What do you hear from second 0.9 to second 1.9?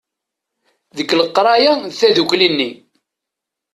Deg leqraya